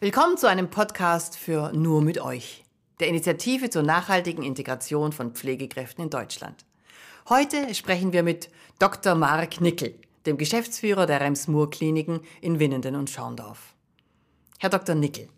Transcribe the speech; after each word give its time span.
Willkommen 0.00 0.36
zu 0.36 0.48
einem 0.48 0.68
Podcast 0.68 1.36
für 1.36 1.72
Nur 1.72 2.02
mit 2.02 2.18
euch, 2.20 2.64
der 2.98 3.08
Initiative 3.08 3.70
zur 3.70 3.82
nachhaltigen 3.82 4.42
Integration 4.42 5.12
von 5.12 5.32
Pflegekräften 5.32 6.04
in 6.04 6.10
Deutschland. 6.10 6.64
Heute 7.28 7.72
sprechen 7.74 8.12
wir 8.12 8.22
mit 8.22 8.48
Dr. 8.78 9.14
Mark 9.14 9.60
Nickel, 9.60 9.94
dem 10.26 10.38
Geschäftsführer 10.38 11.06
der 11.06 11.20
Rems-Murr-Kliniken 11.20 12.20
in 12.40 12.58
Winnenden 12.58 12.96
und 12.96 13.10
Schorndorf. 13.10 13.74
Herr 14.58 14.70
Dr. 14.70 14.94
Nickel, 14.94 15.28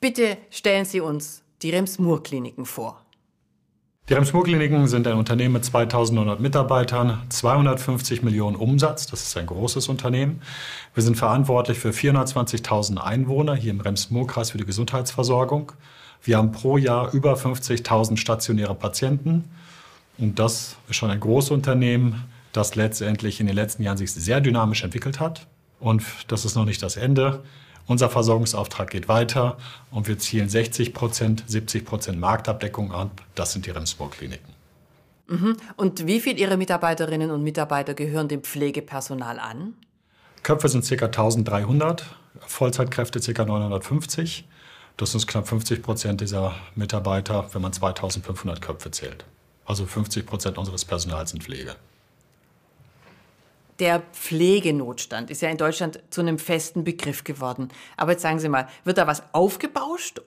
bitte 0.00 0.38
stellen 0.48 0.84
Sie 0.84 1.00
uns 1.00 1.42
die 1.60 1.70
Rems-Murr-Kliniken 1.70 2.64
vor. 2.64 3.04
Die 4.08 4.14
Rems-Murr-Kliniken 4.14 4.86
sind 4.88 5.06
ein 5.06 5.18
Unternehmen 5.18 5.52
mit 5.52 5.66
2900 5.66 6.40
Mitarbeitern, 6.40 7.20
250 7.28 8.22
Millionen 8.22 8.56
Umsatz. 8.56 9.06
Das 9.06 9.20
ist 9.22 9.36
ein 9.36 9.44
großes 9.44 9.88
Unternehmen. 9.88 10.40
Wir 10.94 11.02
sind 11.02 11.16
verantwortlich 11.16 11.78
für 11.78 11.90
420.000 11.90 12.96
Einwohner 12.96 13.54
hier 13.54 13.70
im 13.70 13.82
Rems-Murr-Kreis 13.82 14.52
für 14.52 14.56
die 14.56 14.64
Gesundheitsversorgung. 14.64 15.72
Wir 16.22 16.38
haben 16.38 16.52
pro 16.52 16.78
Jahr 16.78 17.12
über 17.12 17.34
50.000 17.34 18.16
stationäre 18.16 18.74
Patienten. 18.74 19.44
Und 20.16 20.38
das 20.38 20.76
ist 20.88 20.96
schon 20.96 21.10
ein 21.10 21.20
großes 21.20 21.50
Unternehmen, 21.50 22.24
das 22.52 22.76
letztendlich 22.76 23.40
in 23.40 23.46
den 23.46 23.56
letzten 23.56 23.82
Jahren 23.82 23.98
sich 23.98 24.10
sehr 24.10 24.40
dynamisch 24.40 24.84
entwickelt 24.84 25.20
hat. 25.20 25.46
Und 25.80 26.02
das 26.28 26.46
ist 26.46 26.54
noch 26.54 26.64
nicht 26.64 26.82
das 26.82 26.96
Ende. 26.96 27.42
Unser 27.88 28.10
Versorgungsauftrag 28.10 28.90
geht 28.90 29.08
weiter 29.08 29.56
und 29.90 30.08
wir 30.08 30.18
zielen 30.18 30.50
60 30.50 30.92
Prozent, 30.92 31.42
70 31.46 31.86
Prozent 31.86 32.20
Marktabdeckung 32.20 32.92
an. 32.92 33.10
Das 33.34 33.54
sind 33.54 33.64
die 33.64 33.70
Remsburg-Kliniken. 33.70 34.52
Mhm. 35.26 35.56
Und 35.76 36.06
wie 36.06 36.20
viele 36.20 36.38
Ihrer 36.38 36.58
Mitarbeiterinnen 36.58 37.30
und 37.30 37.42
Mitarbeiter 37.42 37.94
gehören 37.94 38.28
dem 38.28 38.42
Pflegepersonal 38.42 39.38
an? 39.38 39.72
Köpfe 40.42 40.68
sind 40.68 40.86
ca. 40.86 41.06
1300, 41.06 42.04
Vollzeitkräfte 42.46 43.20
ca. 43.20 43.44
950. 43.46 44.46
Das 44.98 45.12
sind 45.12 45.26
knapp 45.26 45.48
50 45.48 45.82
Prozent 45.82 46.20
dieser 46.20 46.54
Mitarbeiter, 46.74 47.48
wenn 47.52 47.62
man 47.62 47.72
2500 47.72 48.60
Köpfe 48.60 48.90
zählt. 48.90 49.24
Also 49.64 49.86
50 49.86 50.26
Prozent 50.26 50.58
unseres 50.58 50.84
Personals 50.84 51.30
sind 51.30 51.42
Pflege. 51.42 51.74
Der 53.78 54.00
Pflegenotstand 54.12 55.30
ist 55.30 55.40
ja 55.40 55.50
in 55.50 55.56
Deutschland 55.56 56.00
zu 56.10 56.20
einem 56.20 56.38
festen 56.38 56.82
Begriff 56.82 57.22
geworden. 57.22 57.68
Aber 57.96 58.12
jetzt 58.12 58.22
sagen 58.22 58.40
Sie 58.40 58.48
mal, 58.48 58.68
wird 58.84 58.98
da 58.98 59.06
was 59.06 59.22
aufgebauscht 59.32 60.20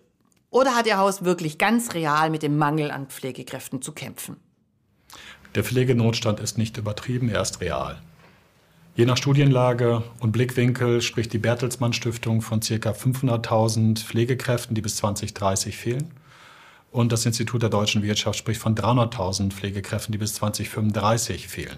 oder 0.50 0.76
hat 0.76 0.88
Ihr 0.88 0.98
Haus 0.98 1.24
wirklich 1.24 1.58
ganz 1.58 1.94
real 1.94 2.30
mit 2.30 2.44
dem 2.44 2.58
Mangel 2.58 2.92
an 2.92 3.08
Pflegekräften 3.08 3.82
zu 3.82 3.92
kämpfen? 3.92 4.38
Der 5.56 5.66
Pflegenotstand 5.66 6.40
ist 6.40 6.58
nicht 6.58 6.78
übertrieben, 6.78 7.28
er 7.28 7.42
ist 7.42 7.60
real. 7.60 8.02
Je 8.96 9.06
nach 9.06 9.18
Studienlage 9.18 10.04
und 10.20 10.32
Blickwinkel 10.32 11.02
spricht 11.02 11.34
die 11.34 11.38
Bertelsmann 11.38 11.94
Stiftung 11.94 12.42
von 12.42 12.62
ca. 12.62 12.76
500.000 12.76 14.00
Pflegekräften, 14.00 14.76
die 14.76 14.82
bis 14.82 14.98
2030 14.98 15.78
fehlen. 15.78 16.14
Und 16.92 17.14
das 17.14 17.26
Institut 17.26 17.62
der 17.62 17.70
deutschen 17.70 18.04
Wirtschaft 18.04 18.38
spricht 18.38 18.62
von 18.62 18.76
300.000 18.76 19.52
Pflegekräften, 19.52 20.12
die 20.12 20.18
bis 20.18 20.36
2035 20.36 21.48
fehlen. 21.48 21.78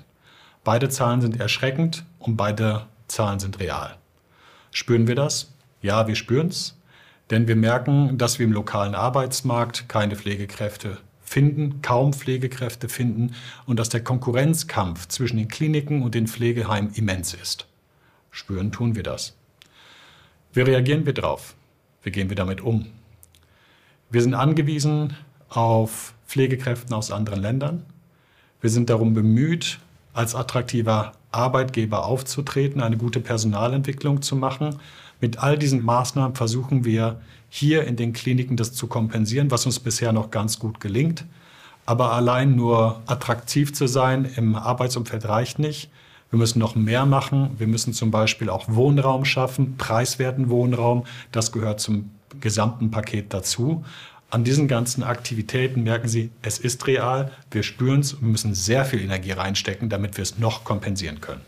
Beide 0.64 0.88
Zahlen 0.90 1.20
sind 1.20 1.40
erschreckend 1.40 2.06
und 2.20 2.38
beide 2.38 2.88
Zahlen 3.08 3.40
sind 3.40 3.60
real. 3.60 3.98
Spüren 4.72 5.08
wir 5.08 5.16
das? 5.16 5.52
Ja, 5.82 6.08
wir 6.08 6.16
spüren 6.16 6.48
es, 6.48 6.78
denn 7.30 7.48
wir 7.48 7.58
merken, 7.58 8.18
dass 8.18 8.40
wir 8.40 8.46
im 8.46 8.54
lokalen 8.54 8.96
Arbeitsmarkt 8.96 9.90
keine 9.90 10.16
Pflegekräfte 10.16 11.00
finden, 11.22 11.82
kaum 11.82 12.14
Pflegekräfte 12.14 12.88
finden 12.88 13.36
und 13.66 13.78
dass 13.78 13.90
der 13.90 14.04
Konkurrenzkampf 14.04 15.08
zwischen 15.08 15.38
den 15.38 15.48
Kliniken 15.50 16.02
und 16.02 16.16
den 16.16 16.28
Pflegeheimen 16.28 16.94
immens 16.94 17.34
ist. 17.34 17.68
Spüren 18.32 18.72
tun 18.72 18.96
wir 18.96 19.04
das. 19.04 19.36
Wie 20.54 20.62
reagieren 20.62 21.06
wir 21.06 21.14
darauf? 21.14 21.56
Wie 22.04 22.12
gehen 22.12 22.30
wir 22.30 22.36
damit 22.36 22.62
um? 22.62 22.88
Wir 24.10 24.22
sind 24.22 24.34
angewiesen 24.34 25.16
auf 25.50 26.14
Pflegekräften 26.28 26.94
aus 26.94 27.12
anderen 27.12 27.42
Ländern. 27.42 27.86
Wir 28.62 28.70
sind 28.70 28.90
darum 28.90 29.14
bemüht, 29.14 29.80
als 30.14 30.36
attraktiver 30.36 31.14
Arbeitgeber 31.32 32.06
aufzutreten, 32.06 32.82
eine 32.82 32.98
gute 32.98 33.20
Personalentwicklung 33.20 34.22
zu 34.22 34.36
machen. 34.36 34.78
Mit 35.20 35.40
all 35.40 35.58
diesen 35.58 35.84
Maßnahmen 35.84 36.36
versuchen 36.36 36.86
wir 36.86 37.20
hier 37.50 37.86
in 37.86 37.96
den 37.96 38.14
Kliniken 38.14 38.58
das 38.58 38.74
zu 38.74 38.88
kompensieren, 38.88 39.52
was 39.52 39.66
uns 39.66 39.80
bisher 39.80 40.14
noch 40.14 40.32
ganz 40.32 40.60
gut 40.60 40.80
gelingt. 40.80 41.26
Aber 41.86 42.14
allein 42.14 42.56
nur 42.56 43.02
attraktiv 43.08 43.74
zu 43.74 43.88
sein 43.88 44.26
im 44.36 44.56
Arbeitsumfeld 44.56 45.28
reicht 45.28 45.60
nicht. 45.60 45.90
Wir 46.30 46.40
müssen 46.40 46.60
noch 46.60 46.76
mehr 46.76 47.06
machen. 47.06 47.52
Wir 47.58 47.68
müssen 47.68 47.94
zum 47.94 48.10
Beispiel 48.10 48.50
auch 48.50 48.66
Wohnraum 48.68 49.26
schaffen, 49.26 49.78
preiswerten 49.78 50.50
Wohnraum. 50.50 51.04
Das 51.32 51.52
gehört 51.52 51.80
zum 51.80 52.10
gesamten 52.40 52.90
Paket 52.90 53.34
dazu 53.34 53.84
an 54.34 54.44
diesen 54.44 54.68
ganzen 54.68 55.04
Aktivitäten 55.04 55.84
merken 55.84 56.08
Sie, 56.08 56.32
es 56.42 56.58
ist 56.58 56.88
real, 56.88 57.32
wir 57.52 57.62
spüren 57.62 58.00
es 58.00 58.14
und 58.14 58.24
müssen 58.24 58.56
sehr 58.56 58.84
viel 58.84 59.02
Energie 59.02 59.32
reinstecken, 59.32 59.90
damit 59.90 60.18
wir 60.18 60.24
es 60.24 60.40
noch 60.40 60.64
kompensieren 60.64 61.22
können. 61.22 61.42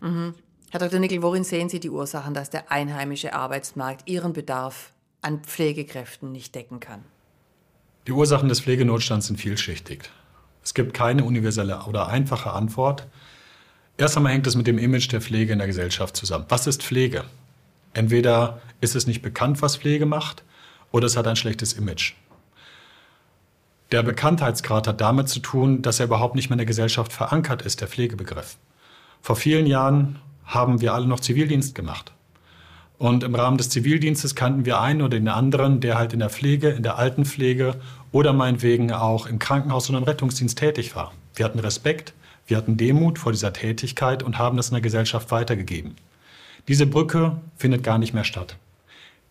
Mhm. 0.00 0.34
Herr 0.70 0.78
Dr. 0.78 1.00
Nickel, 1.00 1.20
worin 1.20 1.42
sehen 1.42 1.68
Sie 1.68 1.80
die 1.80 1.90
Ursachen, 1.90 2.34
dass 2.34 2.48
der 2.48 2.70
einheimische 2.70 3.32
Arbeitsmarkt 3.34 4.08
Ihren 4.08 4.34
Bedarf 4.34 4.92
an 5.20 5.40
Pflegekräften 5.40 6.30
nicht 6.30 6.54
decken 6.54 6.78
kann? 6.78 7.00
Die 8.06 8.12
Ursachen 8.12 8.48
des 8.48 8.60
Pflegenotstands 8.60 9.26
sind 9.26 9.40
vielschichtig. 9.40 10.08
Es 10.62 10.74
gibt 10.74 10.94
keine 10.94 11.24
universelle 11.24 11.86
oder 11.88 12.06
einfache 12.06 12.52
Antwort. 12.52 13.08
Erst 13.96 14.16
einmal 14.16 14.32
hängt 14.32 14.46
es 14.46 14.54
mit 14.54 14.68
dem 14.68 14.78
Image 14.78 15.10
der 15.10 15.20
Pflege 15.20 15.54
in 15.54 15.58
der 15.58 15.66
Gesellschaft 15.66 16.16
zusammen. 16.16 16.44
Was 16.50 16.68
ist 16.68 16.84
Pflege? 16.84 17.24
Entweder 17.94 18.62
ist 18.80 18.94
es 18.94 19.08
nicht 19.08 19.22
bekannt, 19.22 19.60
was 19.60 19.76
Pflege 19.76 20.06
macht, 20.06 20.44
oder 20.92 21.06
es 21.06 21.16
hat 21.16 21.26
ein 21.26 21.34
schlechtes 21.34 21.72
Image. 21.72 22.14
Der 23.90 24.02
Bekanntheitsgrad 24.02 24.86
hat 24.86 25.00
damit 25.00 25.30
zu 25.30 25.40
tun, 25.40 25.80
dass 25.80 25.98
er 25.98 26.06
überhaupt 26.06 26.34
nicht 26.34 26.50
mehr 26.50 26.56
in 26.56 26.58
der 26.58 26.66
Gesellschaft 26.66 27.10
verankert 27.10 27.62
ist, 27.62 27.80
der 27.80 27.88
Pflegebegriff. 27.88 28.58
Vor 29.22 29.36
vielen 29.36 29.66
Jahren 29.66 30.18
haben 30.44 30.82
wir 30.82 30.92
alle 30.92 31.06
noch 31.06 31.20
Zivildienst 31.20 31.74
gemacht. 31.74 32.12
Und 32.98 33.22
im 33.22 33.34
Rahmen 33.34 33.56
des 33.56 33.70
Zivildienstes 33.70 34.34
kannten 34.34 34.66
wir 34.66 34.80
einen 34.80 35.00
oder 35.00 35.16
den 35.18 35.28
anderen, 35.28 35.80
der 35.80 35.96
halt 35.96 36.12
in 36.12 36.18
der 36.18 36.28
Pflege, 36.28 36.68
in 36.68 36.82
der 36.82 36.98
Altenpflege 36.98 37.76
oder 38.12 38.32
meinetwegen 38.32 38.92
auch 38.92 39.26
im 39.26 39.38
Krankenhaus 39.38 39.88
oder 39.88 39.98
im 39.98 40.04
Rettungsdienst 40.04 40.58
tätig 40.58 40.94
war. 40.94 41.12
Wir 41.34 41.44
hatten 41.44 41.60
Respekt, 41.60 42.12
wir 42.46 42.56
hatten 42.56 42.76
Demut 42.76 43.18
vor 43.18 43.32
dieser 43.32 43.52
Tätigkeit 43.52 44.22
und 44.22 44.36
haben 44.36 44.56
das 44.56 44.68
in 44.68 44.74
der 44.74 44.82
Gesellschaft 44.82 45.30
weitergegeben. 45.30 45.94
Diese 46.66 46.86
Brücke 46.86 47.40
findet 47.56 47.84
gar 47.84 47.98
nicht 47.98 48.12
mehr 48.12 48.24
statt. 48.24 48.56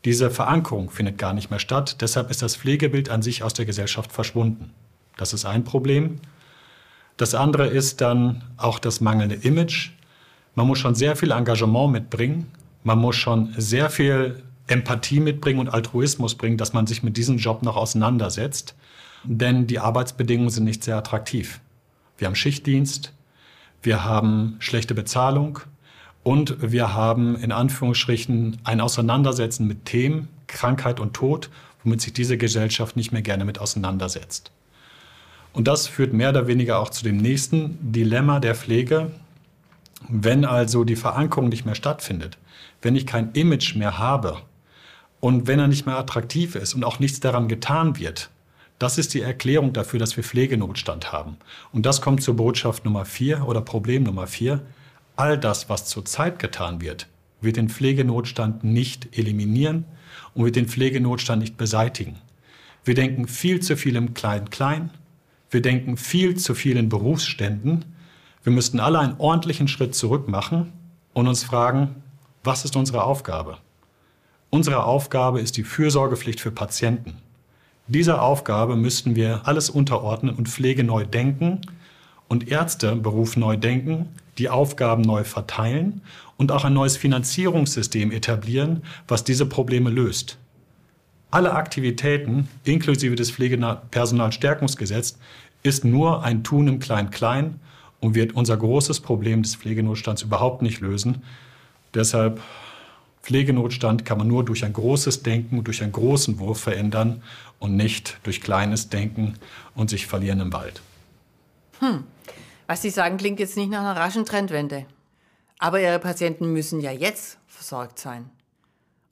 Diese 0.07 0.31
Verankerung 0.31 0.89
findet 0.89 1.17
gar 1.17 1.33
nicht 1.33 1.49
mehr 1.49 1.59
statt. 1.59 1.97
Deshalb 1.99 2.31
ist 2.31 2.41
das 2.41 2.55
Pflegebild 2.55 3.09
an 3.09 3.21
sich 3.21 3.43
aus 3.43 3.53
der 3.53 3.65
Gesellschaft 3.65 4.13
verschwunden. 4.13 4.71
Das 5.17 5.33
ist 5.33 5.43
ein 5.43 5.65
Problem. 5.65 6.21
Das 7.17 7.35
andere 7.35 7.67
ist 7.67 7.99
dann 7.99 8.41
auch 8.55 8.79
das 8.79 9.01
mangelnde 9.01 9.35
Image. 9.35 9.89
Man 10.55 10.65
muss 10.65 10.79
schon 10.79 10.95
sehr 10.95 11.17
viel 11.17 11.31
Engagement 11.31 11.91
mitbringen. 11.91 12.49
Man 12.85 12.99
muss 12.99 13.17
schon 13.17 13.53
sehr 13.57 13.89
viel 13.89 14.41
Empathie 14.67 15.19
mitbringen 15.19 15.59
und 15.59 15.67
Altruismus 15.67 16.35
bringen, 16.35 16.55
dass 16.55 16.71
man 16.71 16.87
sich 16.87 17.03
mit 17.03 17.17
diesem 17.17 17.35
Job 17.35 17.61
noch 17.61 17.75
auseinandersetzt. 17.75 18.75
Denn 19.25 19.67
die 19.67 19.79
Arbeitsbedingungen 19.79 20.51
sind 20.51 20.63
nicht 20.63 20.85
sehr 20.85 20.95
attraktiv. 20.95 21.59
Wir 22.17 22.27
haben 22.27 22.35
Schichtdienst, 22.35 23.11
wir 23.83 24.05
haben 24.05 24.55
schlechte 24.59 24.95
Bezahlung, 24.95 25.59
und 26.27 26.57
wir 26.59 26.93
haben 26.93 27.37
in 27.37 27.53
Anführungsstrichen 27.53 28.57
ein 28.65 28.81
Auseinandersetzen 28.81 29.65
mit 29.65 29.85
Themen, 29.85 30.27
Krankheit 30.47 30.99
und 30.99 31.13
Tod, 31.13 31.49
womit 31.85 32.01
sich 32.01 32.11
diese 32.11 32.37
Gesellschaft 32.37 32.97
nicht 32.97 33.13
mehr 33.13 33.21
gerne 33.21 33.45
mit 33.45 33.59
auseinandersetzt. 33.59 34.51
Und 35.53 35.69
das 35.69 35.87
führt 35.87 36.11
mehr 36.11 36.31
oder 36.31 36.45
weniger 36.47 36.79
auch 36.79 36.89
zu 36.89 37.05
dem 37.05 37.15
nächsten 37.15 37.77
Dilemma 37.93 38.41
der 38.41 38.55
Pflege. 38.55 39.13
Wenn 40.09 40.43
also 40.43 40.83
die 40.83 40.97
Verankerung 40.97 41.47
nicht 41.47 41.65
mehr 41.65 41.75
stattfindet, 41.75 42.37
wenn 42.81 42.97
ich 42.97 43.07
kein 43.07 43.31
Image 43.31 43.77
mehr 43.77 43.97
habe 43.97 44.41
und 45.21 45.47
wenn 45.47 45.59
er 45.59 45.69
nicht 45.69 45.85
mehr 45.85 45.97
attraktiv 45.97 46.55
ist 46.55 46.73
und 46.73 46.83
auch 46.83 46.99
nichts 46.99 47.21
daran 47.21 47.47
getan 47.47 47.97
wird, 47.99 48.31
das 48.79 48.97
ist 48.97 49.13
die 49.13 49.21
Erklärung 49.21 49.71
dafür, 49.71 49.97
dass 49.97 50.17
wir 50.17 50.25
Pflegenotstand 50.25 51.13
haben. 51.13 51.37
Und 51.71 51.85
das 51.85 52.01
kommt 52.01 52.21
zur 52.21 52.35
Botschaft 52.35 52.83
Nummer 52.83 53.05
vier 53.05 53.47
oder 53.47 53.61
Problem 53.61 54.03
Nummer 54.03 54.27
vier. 54.27 54.59
All 55.17 55.35
das, 55.37 55.67
was 55.67 55.85
zurzeit 55.85 56.37
getan 56.37 56.79
wird, 56.79 57.07
wird 57.41 57.57
den 57.57 57.69
Pflegenotstand 57.69 58.63
nicht 58.63 59.17
eliminieren 59.17 59.85
und 60.35 60.45
wird 60.45 60.55
den 60.55 60.67
Pflegenotstand 60.67 61.41
nicht 61.41 61.57
beseitigen. 61.57 62.17
Wir 62.85 62.93
denken 62.93 63.27
viel 63.27 63.59
zu 63.59 63.75
viel 63.75 63.95
im 63.95 64.13
Klein-Klein. 64.13 64.91
Wir 65.49 65.63
denken 65.63 65.97
viel 65.97 66.37
zu 66.37 66.53
viel 66.53 66.77
in 66.77 66.87
Berufsständen. 66.87 67.85
Wir 68.43 68.53
müssten 68.53 68.79
alle 68.79 68.99
einen 68.99 69.15
ordentlichen 69.17 69.67
Schritt 69.67 69.95
zurück 69.95 70.27
machen 70.27 70.71
und 71.13 71.27
uns 71.27 71.43
fragen, 71.43 71.95
was 72.43 72.63
ist 72.63 72.75
unsere 72.75 73.03
Aufgabe? 73.03 73.57
Unsere 74.51 74.83
Aufgabe 74.83 75.41
ist 75.41 75.57
die 75.57 75.63
Fürsorgepflicht 75.63 76.39
für 76.39 76.51
Patienten. 76.51 77.17
Dieser 77.87 78.21
Aufgabe 78.21 78.75
müssten 78.75 79.15
wir 79.15 79.47
alles 79.47 79.71
unterordnen 79.71 80.35
und 80.35 80.47
Pflege 80.47 80.83
neu 80.83 81.05
denken 81.05 81.61
und 82.27 82.49
Ärzteberuf 82.49 83.35
neu 83.35 83.57
denken, 83.57 84.09
die 84.37 84.49
Aufgaben 84.49 85.01
neu 85.01 85.23
verteilen 85.23 86.01
und 86.37 86.51
auch 86.51 86.63
ein 86.63 86.73
neues 86.73 86.97
Finanzierungssystem 86.97 88.11
etablieren, 88.11 88.83
was 89.07 89.23
diese 89.23 89.45
Probleme 89.45 89.89
löst. 89.89 90.37
Alle 91.31 91.53
Aktivitäten, 91.53 92.47
inklusive 92.63 93.15
des 93.15 93.31
Pflegepersonalstärkungsgesetzes, 93.31 95.17
ist 95.63 95.83
nur 95.83 96.23
ein 96.23 96.43
Tun 96.43 96.67
im 96.67 96.79
Klein-Klein 96.79 97.59
und 97.99 98.15
wird 98.15 98.33
unser 98.33 98.55
großes 98.55 99.01
Problem 99.01 99.43
des 99.43 99.55
Pflegenotstands 99.55 100.21
überhaupt 100.21 100.61
nicht 100.61 100.79
lösen. 100.79 101.23
Deshalb 101.93 102.41
Pflegenotstand 103.23 104.05
kann 104.05 104.19
man 104.19 104.27
nur 104.27 104.45
durch 104.45 104.63
ein 104.63 104.71
großes 104.71 105.23
Denken, 105.23 105.63
durch 105.65 105.83
einen 105.83 105.91
großen 105.91 106.39
Wurf 106.39 106.61
verändern 106.61 107.21
und 107.59 107.75
nicht 107.75 108.19
durch 108.23 108.39
kleines 108.39 108.87
Denken 108.87 109.33
und 109.75 109.89
sich 109.89 110.07
verlieren 110.07 110.39
im 110.39 110.53
Wald. 110.53 110.81
Hm. 111.79 112.05
Was 112.67 112.81
Sie 112.81 112.89
sagen, 112.89 113.17
klingt 113.17 113.39
jetzt 113.39 113.57
nicht 113.57 113.71
nach 113.71 113.79
einer 113.79 113.95
raschen 113.95 114.25
Trendwende. 114.25 114.85
Aber 115.57 115.81
Ihre 115.81 115.99
Patienten 115.99 116.51
müssen 116.51 116.81
ja 116.81 116.91
jetzt 116.91 117.39
versorgt 117.47 117.97
sein. 117.97 118.29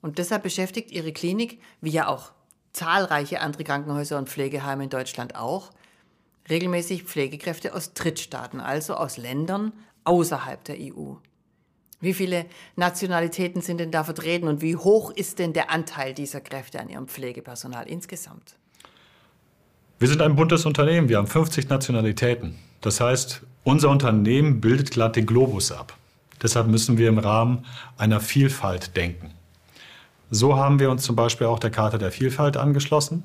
Und 0.02 0.18
deshalb 0.18 0.42
beschäftigt 0.42 0.92
Ihre 0.92 1.12
Klinik, 1.12 1.60
wie 1.80 1.90
ja 1.90 2.06
auch 2.06 2.32
zahlreiche 2.72 3.40
andere 3.40 3.64
Krankenhäuser 3.64 4.18
und 4.18 4.28
Pflegeheime 4.28 4.84
in 4.84 4.90
Deutschland 4.90 5.34
auch, 5.34 5.72
regelmäßig 6.48 7.04
Pflegekräfte 7.04 7.74
aus 7.74 7.94
Drittstaaten, 7.94 8.60
also 8.60 8.94
aus 8.94 9.16
Ländern 9.16 9.72
außerhalb 10.04 10.62
der 10.64 10.76
EU. 10.78 11.14
Wie 12.00 12.14
viele 12.14 12.44
Nationalitäten 12.76 13.62
sind 13.62 13.78
denn 13.78 13.90
da 13.90 14.04
vertreten 14.04 14.46
und 14.46 14.60
wie 14.60 14.76
hoch 14.76 15.10
ist 15.10 15.38
denn 15.38 15.54
der 15.54 15.70
Anteil 15.70 16.12
dieser 16.12 16.42
Kräfte 16.42 16.78
an 16.78 16.90
ihrem 16.90 17.08
Pflegepersonal 17.08 17.88
insgesamt? 17.88 18.56
Wir 19.98 20.08
sind 20.08 20.20
ein 20.20 20.36
buntes 20.36 20.66
Unternehmen, 20.66 21.08
wir 21.08 21.16
haben 21.16 21.26
50 21.26 21.70
Nationalitäten. 21.70 22.58
Das 22.80 23.00
heißt, 23.00 23.42
unser 23.64 23.90
Unternehmen 23.90 24.60
bildet 24.60 24.90
glatt 24.90 25.16
den 25.16 25.26
Globus 25.26 25.72
ab. 25.72 25.96
Deshalb 26.42 26.68
müssen 26.68 26.98
wir 26.98 27.08
im 27.08 27.18
Rahmen 27.18 27.64
einer 27.96 28.20
Vielfalt 28.20 28.96
denken. 28.96 29.30
So 30.30 30.56
haben 30.56 30.78
wir 30.78 30.90
uns 30.90 31.02
zum 31.02 31.16
Beispiel 31.16 31.46
auch 31.46 31.58
der 31.58 31.70
Charta 31.70 31.98
der 31.98 32.10
Vielfalt 32.10 32.56
angeschlossen 32.56 33.22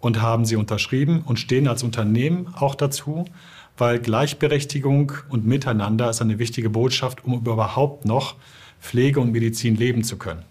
und 0.00 0.20
haben 0.20 0.44
sie 0.44 0.56
unterschrieben 0.56 1.22
und 1.24 1.38
stehen 1.38 1.68
als 1.68 1.82
Unternehmen 1.82 2.52
auch 2.54 2.74
dazu, 2.74 3.24
weil 3.78 3.98
Gleichberechtigung 3.98 5.12
und 5.28 5.46
Miteinander 5.46 6.10
ist 6.10 6.20
eine 6.20 6.38
wichtige 6.38 6.70
Botschaft, 6.70 7.24
um 7.24 7.34
überhaupt 7.34 8.04
noch 8.04 8.36
Pflege 8.80 9.20
und 9.20 9.32
Medizin 9.32 9.76
leben 9.76 10.04
zu 10.04 10.18
können. 10.18 10.42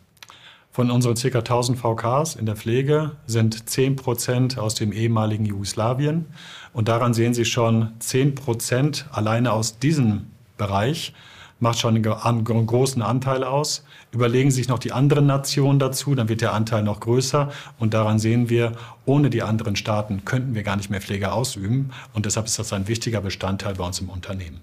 Von 0.73 0.89
unseren 0.89 1.13
ca. 1.13 1.37
1000 1.37 1.77
VKs 1.77 2.33
in 2.33 2.47
der 2.47 2.55
Pflege 2.55 3.11
sind 3.27 3.69
10 3.69 3.95
Prozent 3.95 4.57
aus 4.57 4.73
dem 4.73 4.91
ehemaligen 4.91 5.45
Jugoslawien. 5.45 6.25
Und 6.73 6.87
daran 6.87 7.13
sehen 7.13 7.35
Sie 7.35 7.45
schon, 7.45 7.93
10 7.99 8.33
Prozent 8.33 9.05
alleine 9.11 9.53
aus 9.53 9.77
diesem 9.77 10.31
Bereich 10.57 11.13
macht 11.59 11.77
schon 11.77 11.95
einen 11.95 12.65
großen 12.65 13.03
Anteil 13.03 13.43
aus. 13.43 13.85
Überlegen 14.11 14.49
Sie 14.49 14.57
sich 14.57 14.67
noch 14.67 14.79
die 14.79 14.93
anderen 14.93 15.27
Nationen 15.27 15.77
dazu, 15.77 16.15
dann 16.15 16.27
wird 16.27 16.41
der 16.41 16.53
Anteil 16.53 16.81
noch 16.81 17.01
größer. 17.01 17.51
Und 17.77 17.93
daran 17.93 18.17
sehen 18.17 18.49
wir, 18.49 18.71
ohne 19.05 19.29
die 19.29 19.43
anderen 19.43 19.75
Staaten 19.75 20.25
könnten 20.25 20.55
wir 20.55 20.63
gar 20.63 20.75
nicht 20.75 20.89
mehr 20.89 21.01
Pflege 21.01 21.33
ausüben. 21.33 21.91
Und 22.13 22.25
deshalb 22.25 22.47
ist 22.47 22.57
das 22.57 22.73
ein 22.73 22.87
wichtiger 22.87 23.21
Bestandteil 23.21 23.75
bei 23.75 23.85
uns 23.85 23.99
im 23.99 24.09
Unternehmen. 24.09 24.61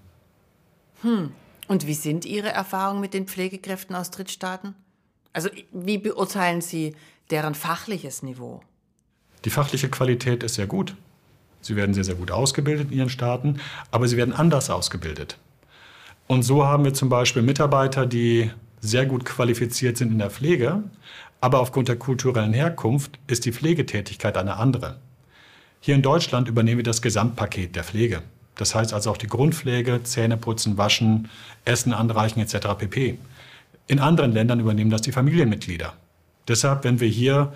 Hm. 1.02 1.30
Und 1.68 1.86
wie 1.86 1.94
sind 1.94 2.24
Ihre 2.24 2.48
Erfahrungen 2.48 3.00
mit 3.00 3.14
den 3.14 3.28
Pflegekräften 3.28 3.94
aus 3.94 4.10
Drittstaaten? 4.10 4.74
Also 5.32 5.48
wie 5.72 5.98
beurteilen 5.98 6.60
Sie 6.60 6.94
deren 7.30 7.54
fachliches 7.54 8.22
Niveau? 8.22 8.62
Die 9.44 9.50
fachliche 9.50 9.88
Qualität 9.88 10.42
ist 10.42 10.54
sehr 10.54 10.66
gut. 10.66 10.94
Sie 11.60 11.76
werden 11.76 11.94
sehr, 11.94 12.04
sehr 12.04 12.14
gut 12.14 12.30
ausgebildet 12.30 12.90
in 12.90 12.98
ihren 12.98 13.10
Staaten, 13.10 13.60
aber 13.90 14.08
sie 14.08 14.16
werden 14.16 14.34
anders 14.34 14.70
ausgebildet. 14.70 15.38
Und 16.26 16.42
so 16.42 16.64
haben 16.64 16.84
wir 16.84 16.94
zum 16.94 17.08
Beispiel 17.08 17.42
Mitarbeiter, 17.42 18.06
die 18.06 18.50
sehr 18.80 19.04
gut 19.04 19.24
qualifiziert 19.24 19.96
sind 19.96 20.12
in 20.12 20.18
der 20.18 20.30
Pflege, 20.30 20.82
aber 21.40 21.60
aufgrund 21.60 21.88
der 21.88 21.96
kulturellen 21.96 22.52
Herkunft 22.52 23.18
ist 23.26 23.44
die 23.44 23.52
Pflegetätigkeit 23.52 24.36
eine 24.36 24.56
andere. 24.56 24.98
Hier 25.80 25.94
in 25.94 26.02
Deutschland 26.02 26.48
übernehmen 26.48 26.78
wir 26.78 26.84
das 26.84 27.02
Gesamtpaket 27.02 27.76
der 27.76 27.84
Pflege. 27.84 28.22
Das 28.56 28.74
heißt 28.74 28.92
also 28.92 29.10
auch 29.10 29.16
die 29.16 29.26
Grundpflege, 29.26 30.02
Zähne 30.02 30.36
putzen, 30.36 30.76
waschen, 30.76 31.30
Essen 31.64 31.94
anreichen 31.94 32.40
etc. 32.40 32.68
pp. 32.78 33.18
In 33.90 33.98
anderen 33.98 34.30
Ländern 34.30 34.60
übernehmen 34.60 34.92
das 34.92 35.02
die 35.02 35.10
Familienmitglieder. 35.10 35.94
Deshalb, 36.46 36.84
wenn 36.84 37.00
wir 37.00 37.08
hier 37.08 37.52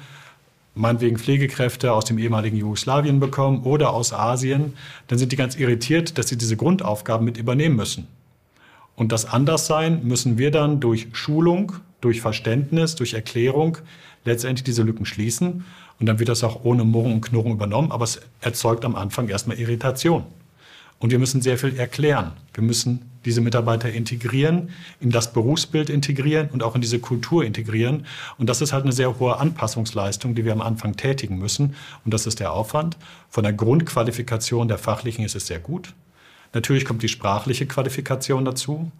meinetwegen 0.75 1.17
Pflegekräfte 1.17 1.93
aus 1.93 2.07
dem 2.07 2.19
ehemaligen 2.19 2.57
Jugoslawien 2.57 3.21
bekommen 3.21 3.63
oder 3.63 3.91
aus 3.91 4.13
Asien, 4.13 4.73
dann 5.07 5.17
sind 5.17 5.31
die 5.31 5.37
ganz 5.37 5.55
irritiert, 5.55 6.19
dass 6.19 6.27
sie 6.27 6.37
diese 6.37 6.57
Grundaufgaben 6.57 7.25
mit 7.25 7.37
übernehmen 7.37 7.77
müssen. 7.77 8.09
Und 8.97 9.13
das 9.13 9.27
Anderssein 9.27 10.05
müssen 10.05 10.37
wir 10.37 10.51
dann 10.51 10.81
durch 10.81 11.07
Schulung, 11.13 11.75
durch 12.01 12.21
Verständnis, 12.21 12.97
durch 12.97 13.15
Erklärung 13.15 13.79
letztendlich 14.25 14.65
diese 14.65 14.83
Lücken 14.83 15.07
schließen. 15.07 15.65
Und 16.01 16.07
dann 16.07 16.19
wird 16.19 16.31
das 16.31 16.43
auch 16.43 16.65
ohne 16.65 16.83
Murren 16.83 17.13
und 17.13 17.21
Knurren 17.21 17.53
übernommen, 17.53 17.93
aber 17.93 18.03
es 18.03 18.21
erzeugt 18.41 18.85
am 18.85 18.97
Anfang 18.97 19.29
erstmal 19.29 19.61
Irritation. 19.61 20.25
Und 20.99 21.11
wir 21.11 21.19
müssen 21.19 21.43
sehr 21.43 21.59
viel 21.59 21.77
erklären. 21.77 22.33
Wir 22.55 22.63
müssen 22.63 23.11
diese 23.25 23.41
Mitarbeiter 23.41 23.91
integrieren, 23.91 24.71
in 25.01 25.11
das 25.11 25.33
Berufsbild 25.33 25.91
integrieren 25.91 26.49
und 26.51 26.63
auch 26.63 26.75
in 26.75 26.81
diese 26.81 26.99
Kultur 26.99 27.45
integrieren. 27.45 28.07
Und 28.39 28.49
das 28.49 28.61
ist 28.61 28.73
halt 28.73 28.85
eine 28.85 28.93
sehr 28.93 29.19
hohe 29.19 29.39
Anpassungsleistung, 29.39 30.35
die 30.35 30.45
wir 30.45 30.53
am 30.53 30.61
Anfang 30.61 30.97
tätigen 30.97 31.39
müssen. 31.39 31.75
Und 32.05 32.15
das 32.15 32.27
ist 32.27 32.41
der 32.41 32.53
Aufwand. 32.53 32.97
Von 33.29 33.45
der 33.45 33.53
Grundqualifikation 33.53 34.69
der 34.69 34.79
Fachlichen 34.79 35.25
ist 35.25 35.35
es 35.35 35.47
sehr 35.47 35.59
gut. 35.59 35.95
Natürlich 36.53 36.85
kommt 36.85 37.03
die 37.03 37.09
sprachliche 37.09 37.67
Qualifikation 37.67 38.45
dazu. 38.45 38.93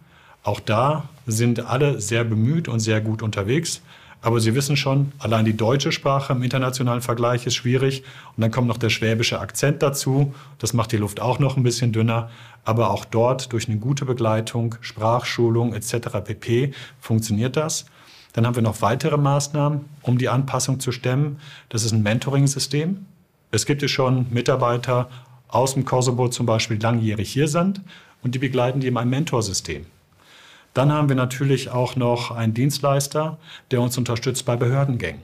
Auch 0.43 0.59
da 0.59 1.09
sind 1.25 1.65
alle 1.65 2.01
sehr 2.01 2.23
bemüht 2.23 2.67
und 2.67 2.79
sehr 2.79 3.01
gut 3.01 3.23
unterwegs. 3.23 3.81
Aber 4.25 4.39
Sie 4.39 4.55
wissen 4.55 4.75
schon, 4.75 5.11
allein 5.19 5.45
die 5.45 5.55
deutsche 5.55 5.91
Sprache 5.91 6.33
im 6.33 6.41
internationalen 6.41 7.03
Vergleich 7.03 7.45
ist 7.45 7.53
schwierig. 7.53 8.01
Und 8.35 8.41
dann 8.41 8.49
kommt 8.49 8.67
noch 8.67 8.79
der 8.79 8.89
schwäbische 8.89 9.39
Akzent 9.39 9.83
dazu. 9.83 10.33
Das 10.57 10.73
macht 10.73 10.91
die 10.93 10.97
Luft 10.97 11.19
auch 11.19 11.37
noch 11.37 11.57
ein 11.57 11.61
bisschen 11.61 11.91
dünner. 11.91 12.31
Aber 12.63 12.89
auch 12.89 13.05
dort 13.05 13.53
durch 13.53 13.69
eine 13.69 13.77
gute 13.77 14.03
Begleitung, 14.03 14.77
Sprachschulung 14.81 15.75
etc. 15.75 16.07
pp. 16.23 16.71
funktioniert 16.99 17.55
das. 17.55 17.85
Dann 18.33 18.47
haben 18.47 18.55
wir 18.55 18.63
noch 18.63 18.81
weitere 18.81 19.15
Maßnahmen, 19.15 19.81
um 20.01 20.17
die 20.17 20.27
Anpassung 20.27 20.79
zu 20.79 20.91
stemmen. 20.91 21.39
Das 21.69 21.83
ist 21.83 21.91
ein 21.91 22.01
Mentoring-System. 22.01 23.05
Es 23.51 23.67
gibt 23.67 23.83
ja 23.83 23.87
schon 23.87 24.25
Mitarbeiter 24.31 25.07
aus 25.49 25.75
dem 25.75 25.85
Kosovo 25.85 26.29
zum 26.29 26.47
Beispiel 26.47 26.81
langjährig 26.81 27.31
hier 27.31 27.47
sind 27.47 27.79
und 28.23 28.33
die 28.33 28.39
begleiten 28.39 28.79
die 28.79 28.87
in 28.87 28.97
einem 28.97 29.11
Mentorsystem. 29.11 29.85
Dann 30.75 30.91
haben 30.91 31.07
wir 31.07 31.15
natürlich 31.15 31.69
auch 31.69 31.95
noch 31.95 32.31
einen 32.31 32.53
Dienstleister, 32.53 33.37
der 33.71 33.81
uns 33.81 33.97
unterstützt 33.97 34.45
bei 34.45 34.57
Behördengängen. 34.57 35.21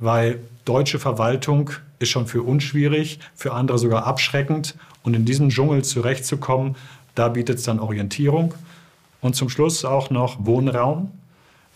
Weil 0.00 0.40
deutsche 0.64 0.98
Verwaltung 0.98 1.70
ist 2.00 2.08
schon 2.08 2.26
für 2.26 2.42
uns 2.42 2.64
schwierig, 2.64 3.20
für 3.36 3.52
andere 3.54 3.78
sogar 3.78 4.04
abschreckend. 4.04 4.74
Und 5.04 5.14
in 5.14 5.24
diesem 5.24 5.50
Dschungel 5.50 5.84
zurechtzukommen, 5.84 6.74
da 7.14 7.28
bietet 7.28 7.58
es 7.58 7.64
dann 7.64 7.78
Orientierung. 7.78 8.52
Und 9.20 9.36
zum 9.36 9.48
Schluss 9.48 9.84
auch 9.84 10.10
noch 10.10 10.44
Wohnraum. 10.44 11.12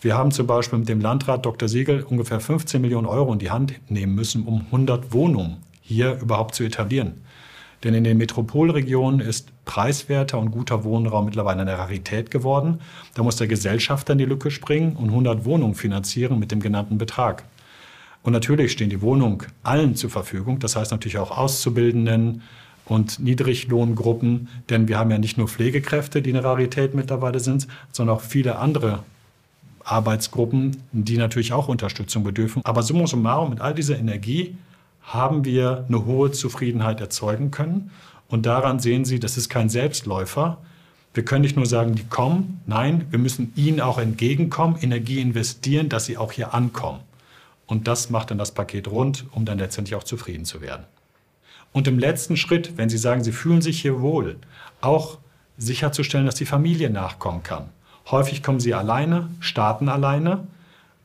Wir 0.01 0.17
haben 0.17 0.31
zum 0.31 0.45
Beispiel 0.45 0.79
mit 0.79 0.89
dem 0.89 0.99
Landrat 0.99 1.45
Dr. 1.45 1.69
Siegel 1.69 2.03
ungefähr 2.03 2.41
15 2.41 2.81
Millionen 2.81 3.07
Euro 3.07 3.31
in 3.31 3.39
die 3.39 3.49
Hand 3.49 3.75
nehmen 3.89 4.13
müssen, 4.13 4.43
um 4.43 4.65
100 4.65 5.13
Wohnungen 5.13 5.63
hier 5.79 6.19
überhaupt 6.19 6.53
zu 6.53 6.65
etablieren. 6.65 7.23
Denn 7.85 7.93
in 7.93 8.03
den 8.03 8.17
Metropolregionen 8.17 9.21
ist 9.21 9.53
preiswerter 9.65 10.39
und 10.39 10.51
guter 10.51 10.83
Wohnraum 10.83 11.25
mittlerweile 11.25 11.61
eine 11.61 11.77
Rarität 11.77 12.31
geworden. 12.31 12.79
Da 13.15 13.23
muss 13.23 13.35
der 13.35 13.47
Gesellschafter 13.47 14.13
in 14.13 14.19
die 14.19 14.25
Lücke 14.25 14.51
springen 14.51 14.95
und 14.95 15.09
100 15.09 15.45
Wohnungen 15.45 15.75
finanzieren 15.75 16.39
mit 16.39 16.51
dem 16.51 16.59
genannten 16.59 16.97
Betrag. 16.97 17.43
Und 18.23 18.33
natürlich 18.33 18.71
stehen 18.71 18.89
die 18.89 19.01
Wohnungen 19.01 19.39
allen 19.63 19.95
zur 19.95 20.09
Verfügung, 20.09 20.59
das 20.59 20.75
heißt 20.75 20.91
natürlich 20.91 21.17
auch 21.17 21.37
Auszubildenden 21.37 22.41
und 22.85 23.19
Niedriglohngruppen, 23.19 24.47
denn 24.69 24.87
wir 24.87 24.97
haben 24.97 25.11
ja 25.11 25.17
nicht 25.17 25.37
nur 25.37 25.47
Pflegekräfte, 25.47 26.21
die 26.21 26.31
eine 26.31 26.43
Rarität 26.43 26.93
mittlerweile 26.93 27.39
sind, 27.39 27.67
sondern 27.91 28.15
auch 28.15 28.21
viele 28.21 28.57
andere 28.57 29.03
Arbeitsgruppen, 29.83 30.77
die 30.91 31.17
natürlich 31.17 31.53
auch 31.53 31.67
Unterstützung 31.67 32.23
bedürfen. 32.23 32.61
Aber 32.65 32.83
summa 32.83 33.07
summarum, 33.07 33.51
mit 33.51 33.61
all 33.61 33.73
dieser 33.73 33.97
Energie 33.97 34.55
haben 35.03 35.45
wir 35.45 35.85
eine 35.87 36.05
hohe 36.05 36.31
Zufriedenheit 36.31 36.99
erzeugen 36.99 37.51
können. 37.51 37.91
Und 38.27 38.45
daran 38.45 38.79
sehen 38.79 39.05
Sie, 39.05 39.19
das 39.19 39.37
ist 39.37 39.49
kein 39.49 39.69
Selbstläufer. 39.69 40.57
Wir 41.13 41.23
können 41.23 41.43
nicht 41.43 41.55
nur 41.55 41.65
sagen, 41.65 41.95
die 41.95 42.03
kommen. 42.03 42.61
Nein, 42.65 43.07
wir 43.09 43.19
müssen 43.19 43.53
ihnen 43.55 43.79
auch 43.79 43.97
entgegenkommen, 43.97 44.77
Energie 44.81 45.21
investieren, 45.21 45.89
dass 45.89 46.05
sie 46.05 46.17
auch 46.17 46.31
hier 46.31 46.53
ankommen. 46.53 46.99
Und 47.67 47.87
das 47.87 48.09
macht 48.09 48.31
dann 48.31 48.37
das 48.37 48.53
Paket 48.53 48.87
rund, 48.87 49.25
um 49.31 49.45
dann 49.45 49.57
letztendlich 49.57 49.95
auch 49.95 50.03
zufrieden 50.03 50.45
zu 50.45 50.61
werden. 50.61 50.85
Und 51.71 51.87
im 51.87 51.99
letzten 51.99 52.37
Schritt, 52.37 52.77
wenn 52.77 52.89
Sie 52.89 52.97
sagen, 52.97 53.23
Sie 53.23 53.31
fühlen 53.31 53.61
sich 53.61 53.81
hier 53.81 54.01
wohl, 54.01 54.37
auch 54.81 55.17
sicherzustellen, 55.57 56.25
dass 56.25 56.35
die 56.35 56.45
Familie 56.45 56.89
nachkommen 56.89 57.43
kann. 57.43 57.69
Häufig 58.11 58.43
kommen 58.43 58.59
sie 58.59 58.73
alleine, 58.73 59.29
starten 59.39 59.89
alleine. 59.89 60.47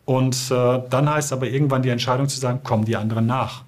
Und 0.05 0.50
äh, 0.50 0.81
dann 0.91 1.09
heißt 1.09 1.33
aber 1.33 1.49
irgendwann 1.49 1.83
die 1.83 1.89
Entscheidung 1.89 2.29
zu 2.29 2.41
sagen, 2.41 2.62
kommen 2.62 2.85
die 2.85 2.97
anderen 2.97 3.27
nach. 3.27 3.62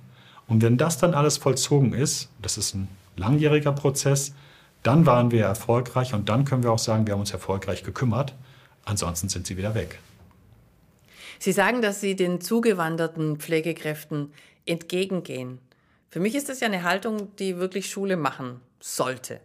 Und 0.48 0.62
wenn 0.62 0.76
das 0.76 0.98
dann 0.98 1.14
alles 1.14 1.38
vollzogen 1.38 1.94
ist, 1.94 2.28
das 2.42 2.58
ist 2.58 2.74
ein 2.74 2.88
langjähriger 3.16 3.72
Prozess, 3.72 4.34
dann 4.82 5.06
waren 5.06 5.30
wir 5.30 5.44
erfolgreich 5.44 6.12
und 6.14 6.28
dann 6.28 6.44
können 6.44 6.62
wir 6.62 6.72
auch 6.72 6.78
sagen, 6.78 7.06
wir 7.06 7.14
haben 7.14 7.20
uns 7.20 7.32
erfolgreich 7.32 7.84
gekümmert. 7.84 8.34
Ansonsten 8.84 9.28
sind 9.28 9.46
sie 9.46 9.56
wieder 9.56 9.74
weg. 9.74 9.98
Sie 11.38 11.52
sagen, 11.52 11.82
dass 11.82 12.00
Sie 12.00 12.14
den 12.14 12.40
zugewanderten 12.40 13.36
Pflegekräften 13.38 14.32
entgegengehen. 14.64 15.58
Für 16.08 16.20
mich 16.20 16.34
ist 16.34 16.48
das 16.48 16.60
ja 16.60 16.68
eine 16.68 16.84
Haltung, 16.84 17.34
die 17.36 17.56
wirklich 17.56 17.90
Schule 17.90 18.16
machen 18.16 18.60
sollte. 18.80 19.40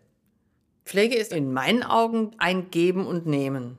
Pflege 0.86 1.16
ist 1.16 1.34
in 1.34 1.54
meinen 1.54 1.84
Augen 1.84 2.32
ein 2.38 2.72
Geben 2.72 3.06
und 3.08 3.26
Nehmen. 3.26 3.78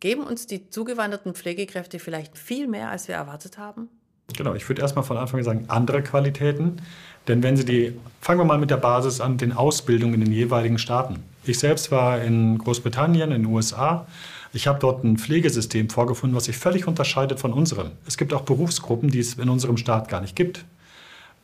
Geben 0.00 0.24
uns 0.24 0.46
die 0.46 0.70
zugewanderten 0.70 1.34
Pflegekräfte 1.34 1.98
vielleicht 1.98 2.38
viel 2.38 2.68
mehr, 2.68 2.90
als 2.90 3.08
wir 3.08 3.14
erwartet 3.14 3.58
haben? 3.58 3.88
Genau, 4.36 4.54
ich 4.54 4.68
würde 4.68 4.82
erstmal 4.82 5.04
von 5.04 5.16
Anfang 5.16 5.40
an 5.40 5.44
sagen, 5.44 5.64
andere 5.68 6.02
Qualitäten. 6.02 6.82
Denn 7.28 7.42
wenn 7.42 7.56
Sie 7.56 7.64
die, 7.64 7.94
fangen 8.20 8.40
wir 8.40 8.44
mal 8.44 8.58
mit 8.58 8.70
der 8.70 8.76
Basis 8.76 9.20
an, 9.20 9.38
den 9.38 9.52
Ausbildungen 9.52 10.14
in 10.14 10.20
den 10.20 10.32
jeweiligen 10.32 10.78
Staaten. 10.78 11.22
Ich 11.44 11.58
selbst 11.58 11.90
war 11.90 12.22
in 12.22 12.58
Großbritannien, 12.58 13.32
in 13.32 13.42
den 13.42 13.52
USA. 13.52 14.06
Ich 14.52 14.66
habe 14.66 14.78
dort 14.78 15.04
ein 15.04 15.18
Pflegesystem 15.18 15.90
vorgefunden, 15.90 16.36
was 16.36 16.44
sich 16.44 16.56
völlig 16.56 16.86
unterscheidet 16.86 17.40
von 17.40 17.52
unserem. 17.52 17.90
Es 18.06 18.16
gibt 18.16 18.32
auch 18.32 18.42
Berufsgruppen, 18.42 19.10
die 19.10 19.18
es 19.18 19.34
in 19.34 19.48
unserem 19.48 19.76
Staat 19.76 20.08
gar 20.08 20.20
nicht 20.20 20.36
gibt. 20.36 20.64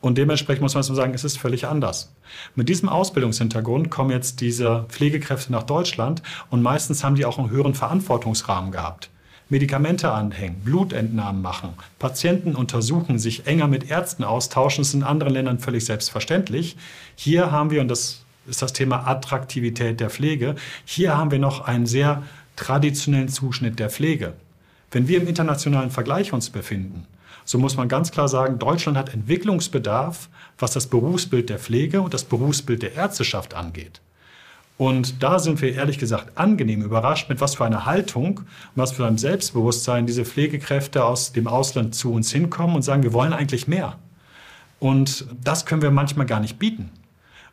Und 0.00 0.16
dementsprechend 0.16 0.62
muss 0.62 0.74
man 0.74 0.82
sagen, 0.82 1.12
es 1.12 1.24
ist 1.24 1.38
völlig 1.38 1.66
anders. 1.66 2.14
Mit 2.54 2.68
diesem 2.68 2.88
Ausbildungshintergrund 2.88 3.90
kommen 3.90 4.10
jetzt 4.10 4.40
diese 4.40 4.86
Pflegekräfte 4.88 5.52
nach 5.52 5.64
Deutschland 5.64 6.22
und 6.48 6.62
meistens 6.62 7.04
haben 7.04 7.16
die 7.16 7.26
auch 7.26 7.38
einen 7.38 7.50
höheren 7.50 7.74
Verantwortungsrahmen 7.74 8.70
gehabt. 8.70 9.10
Medikamente 9.50 10.12
anhängen, 10.12 10.60
Blutentnahmen 10.64 11.42
machen, 11.42 11.70
Patienten 11.98 12.54
untersuchen, 12.54 13.18
sich 13.18 13.46
enger 13.46 13.66
mit 13.66 13.90
Ärzten 13.90 14.24
austauschen, 14.24 14.82
ist 14.82 14.94
in 14.94 15.02
anderen 15.02 15.34
Ländern 15.34 15.58
völlig 15.58 15.84
selbstverständlich. 15.84 16.76
Hier 17.16 17.50
haben 17.50 17.70
wir, 17.70 17.80
und 17.80 17.88
das 17.88 18.24
ist 18.46 18.62
das 18.62 18.72
Thema 18.72 19.06
Attraktivität 19.06 20.00
der 20.00 20.08
Pflege, 20.08 20.54
hier 20.84 21.16
haben 21.16 21.32
wir 21.32 21.40
noch 21.40 21.66
einen 21.66 21.86
sehr 21.86 22.22
traditionellen 22.56 23.28
Zuschnitt 23.28 23.78
der 23.78 23.90
Pflege. 23.90 24.34
Wenn 24.92 25.08
wir 25.08 25.20
im 25.20 25.28
internationalen 25.28 25.90
Vergleich 25.90 26.32
uns 26.32 26.50
befinden, 26.50 27.06
so 27.44 27.58
muss 27.58 27.76
man 27.76 27.88
ganz 27.88 28.12
klar 28.12 28.28
sagen, 28.28 28.58
Deutschland 28.58 28.96
hat 28.96 29.12
Entwicklungsbedarf, 29.12 30.28
was 30.58 30.72
das 30.72 30.86
Berufsbild 30.86 31.48
der 31.48 31.58
Pflege 31.58 32.00
und 32.00 32.14
das 32.14 32.24
Berufsbild 32.24 32.82
der 32.82 32.94
Ärzteschaft 32.94 33.54
angeht. 33.54 34.00
Und 34.80 35.22
da 35.22 35.38
sind 35.38 35.60
wir 35.60 35.74
ehrlich 35.74 35.98
gesagt 35.98 36.38
angenehm 36.38 36.80
überrascht, 36.80 37.28
mit 37.28 37.42
was 37.42 37.56
für 37.56 37.66
einer 37.66 37.84
Haltung, 37.84 38.40
was 38.74 38.92
für 38.92 39.06
einem 39.06 39.18
Selbstbewusstsein 39.18 40.06
diese 40.06 40.24
Pflegekräfte 40.24 41.04
aus 41.04 41.32
dem 41.32 41.48
Ausland 41.48 41.94
zu 41.94 42.14
uns 42.14 42.32
hinkommen 42.32 42.76
und 42.76 42.80
sagen, 42.80 43.02
wir 43.02 43.12
wollen 43.12 43.34
eigentlich 43.34 43.68
mehr. 43.68 43.98
Und 44.78 45.26
das 45.44 45.66
können 45.66 45.82
wir 45.82 45.90
manchmal 45.90 46.24
gar 46.24 46.40
nicht 46.40 46.58
bieten. 46.58 46.88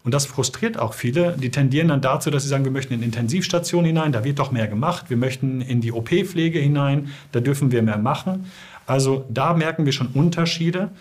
Und 0.05 0.13
das 0.13 0.25
frustriert 0.25 0.79
auch 0.79 0.93
viele. 0.93 1.33
Die 1.33 1.51
tendieren 1.51 1.89
dann 1.89 1.99
dazu, 1.99 2.31
dass 2.31 2.43
sie 2.43 2.49
sagen, 2.49 2.63
wir 2.63 2.71
möchten 2.71 2.93
in 2.93 3.03
Intensivstationen 3.03 3.87
hinein, 3.87 4.13
da 4.13 4.23
wird 4.23 4.39
doch 4.39 4.51
mehr 4.51 4.67
gemacht. 4.67 5.09
Wir 5.09 5.17
möchten 5.17 5.59
in 5.59 5.81
die 5.81 5.91
OP-Pflege 5.91 6.59
hinein, 6.59 7.09
da 7.33 7.41
dürfen 7.41 7.73
wir 7.73 7.81
mehr 7.81 7.97
machen. 7.97 8.45
Also 8.85 9.25
da 9.29 9.53
merken 9.53 9.83
wir 9.83 9.91
schon 9.91 10.07
Unterschiede. 10.13 10.91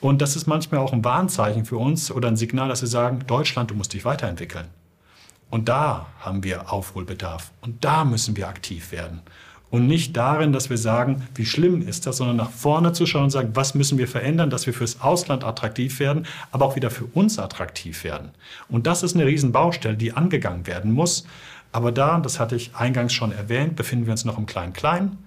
Und 0.00 0.22
das 0.22 0.34
ist 0.34 0.46
manchmal 0.46 0.80
auch 0.80 0.94
ein 0.94 1.04
Warnzeichen 1.04 1.66
für 1.66 1.76
uns 1.76 2.10
oder 2.10 2.28
ein 2.28 2.38
Signal, 2.38 2.70
dass 2.70 2.80
wir 2.80 2.88
sagen, 2.88 3.18
Deutschland, 3.26 3.70
du 3.70 3.74
musst 3.74 3.92
dich 3.92 4.06
weiterentwickeln. 4.06 4.64
Und 5.54 5.68
da 5.68 6.08
haben 6.18 6.42
wir 6.42 6.72
Aufholbedarf. 6.72 7.52
Und 7.60 7.84
da 7.84 8.04
müssen 8.04 8.36
wir 8.36 8.48
aktiv 8.48 8.90
werden. 8.90 9.20
Und 9.70 9.86
nicht 9.86 10.16
darin, 10.16 10.52
dass 10.52 10.68
wir 10.68 10.78
sagen, 10.78 11.28
wie 11.36 11.46
schlimm 11.46 11.86
ist 11.86 12.08
das, 12.08 12.16
sondern 12.16 12.34
nach 12.34 12.50
vorne 12.50 12.92
zu 12.92 13.06
schauen 13.06 13.22
und 13.22 13.30
sagen, 13.30 13.50
was 13.54 13.76
müssen 13.76 13.96
wir 13.96 14.08
verändern, 14.08 14.50
dass 14.50 14.66
wir 14.66 14.74
fürs 14.74 15.00
Ausland 15.00 15.44
attraktiv 15.44 16.00
werden, 16.00 16.26
aber 16.50 16.64
auch 16.64 16.74
wieder 16.74 16.90
für 16.90 17.04
uns 17.04 17.38
attraktiv 17.38 18.02
werden. 18.02 18.30
Und 18.68 18.88
das 18.88 19.04
ist 19.04 19.14
eine 19.14 19.26
Riesenbaustelle, 19.26 19.96
die 19.96 20.12
angegangen 20.12 20.66
werden 20.66 20.90
muss. 20.90 21.24
Aber 21.70 21.92
da, 21.92 22.18
das 22.18 22.40
hatte 22.40 22.56
ich 22.56 22.74
eingangs 22.74 23.12
schon 23.12 23.30
erwähnt, 23.30 23.76
befinden 23.76 24.06
wir 24.06 24.10
uns 24.10 24.24
noch 24.24 24.38
im 24.38 24.46
Klein-Klein. 24.46 25.18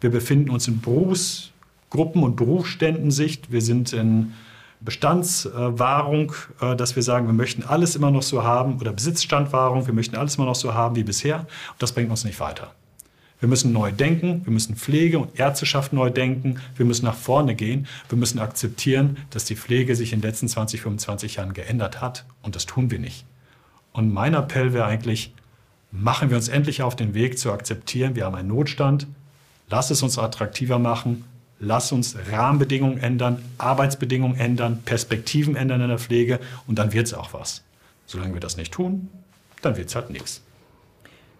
Wir 0.00 0.10
befinden 0.10 0.50
uns 0.50 0.66
in 0.66 0.80
Berufsgruppen 0.80 2.24
und 2.24 2.34
Berufsständensicht. 2.34 3.52
Wir 3.52 3.60
sind 3.60 3.92
in 3.92 4.32
Bestandswahrung, 4.80 6.32
äh, 6.60 6.76
dass 6.76 6.96
wir 6.96 7.02
sagen, 7.02 7.26
wir 7.26 7.34
möchten 7.34 7.62
alles 7.62 7.96
immer 7.96 8.10
noch 8.10 8.22
so 8.22 8.42
haben 8.44 8.78
oder 8.80 8.92
Besitzstandwahrung, 8.92 9.86
wir 9.86 9.94
möchten 9.94 10.16
alles 10.16 10.36
immer 10.36 10.46
noch 10.46 10.54
so 10.54 10.74
haben 10.74 10.96
wie 10.96 11.04
bisher. 11.04 11.40
Und 11.40 11.80
das 11.80 11.92
bringt 11.92 12.10
uns 12.10 12.24
nicht 12.24 12.40
weiter. 12.40 12.72
Wir 13.38 13.48
müssen 13.48 13.72
neu 13.72 13.92
denken, 13.92 14.42
wir 14.44 14.52
müssen 14.52 14.76
Pflege 14.76 15.18
und 15.18 15.38
Ärzteschaft 15.38 15.92
neu 15.92 16.08
denken, 16.08 16.58
wir 16.76 16.86
müssen 16.86 17.04
nach 17.04 17.14
vorne 17.14 17.54
gehen, 17.54 17.86
wir 18.08 18.16
müssen 18.16 18.38
akzeptieren, 18.38 19.18
dass 19.30 19.44
die 19.44 19.56
Pflege 19.56 19.94
sich 19.94 20.12
in 20.12 20.20
den 20.20 20.30
letzten 20.30 20.48
20, 20.48 20.80
25 20.80 21.36
Jahren 21.36 21.52
geändert 21.52 22.00
hat 22.00 22.24
und 22.42 22.56
das 22.56 22.64
tun 22.64 22.90
wir 22.90 22.98
nicht. 22.98 23.26
Und 23.92 24.12
mein 24.12 24.32
Appell 24.32 24.72
wäre 24.72 24.86
eigentlich, 24.86 25.34
machen 25.92 26.30
wir 26.30 26.36
uns 26.36 26.48
endlich 26.48 26.82
auf 26.82 26.96
den 26.96 27.12
Weg 27.12 27.38
zu 27.38 27.52
akzeptieren, 27.52 28.14
wir 28.14 28.24
haben 28.24 28.34
einen 28.34 28.48
Notstand, 28.48 29.06
lass 29.68 29.90
es 29.90 30.02
uns 30.02 30.18
attraktiver 30.18 30.78
machen, 30.78 31.24
lass 31.58 31.92
uns 31.92 32.16
Rahmenbedingungen 32.30 32.98
ändern, 32.98 33.42
Arbeitsbedingungen 33.58 34.38
ändern, 34.38 34.82
Perspektiven 34.84 35.56
ändern 35.56 35.80
in 35.80 35.88
der 35.88 35.98
Pflege 35.98 36.40
und 36.66 36.78
dann 36.78 36.92
wird 36.92 37.06
es 37.06 37.14
auch 37.14 37.32
was. 37.32 37.62
Solange 38.06 38.34
wir 38.34 38.40
das 38.40 38.56
nicht 38.56 38.72
tun, 38.72 39.08
dann 39.62 39.76
wird 39.76 39.88
es 39.88 39.94
halt 39.94 40.10
nichts. 40.10 40.42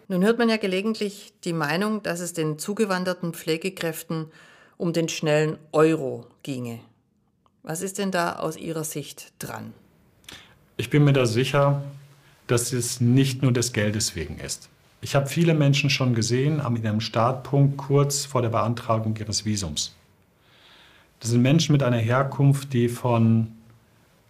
Nun 0.09 0.25
hört 0.25 0.39
man 0.39 0.49
ja 0.49 0.57
gelegentlich 0.57 1.33
die 1.45 1.53
Meinung, 1.53 2.03
dass 2.03 2.21
es 2.21 2.33
den 2.33 2.59
zugewanderten 2.59 3.33
Pflegekräften 3.33 4.27
um 4.77 4.93
den 4.93 5.09
schnellen 5.09 5.59
Euro 5.73 6.27
ginge. 6.43 6.81
Was 7.63 7.83
ist 7.83 7.99
denn 7.99 8.13
da 8.13 8.37
aus 8.37 8.57
Ihrer 8.57 8.85
Sicht 8.85 9.33
dran? 9.41 9.73
Ich 10.77 10.91
bin 10.91 11.05
mir 11.05 11.13
da 11.13 11.27
sicher, 11.27 11.83
dass 12.47 12.73
es 12.73 13.01
nicht 13.01 13.43
nur 13.43 13.53
des 13.53 13.73
Geldes 13.73 14.15
wegen 14.15 14.39
ist. 14.39 14.69
Ich 15.01 15.15
habe 15.15 15.27
viele 15.27 15.55
Menschen 15.55 15.91
schon 15.91 16.15
gesehen 16.15 16.61
an 16.61 16.77
ihrem 16.77 17.01
Startpunkt 17.01 17.77
kurz 17.77 18.25
vor 18.25 18.43
der 18.43 18.51
Beantragung 18.51 19.17
ihres 19.17 19.45
Visums. 19.45 19.95
Das 21.21 21.31
sind 21.31 21.43
Menschen 21.43 21.73
mit 21.73 21.83
einer 21.83 21.99
Herkunft, 21.99 22.73
die 22.73 22.89
von 22.89 23.53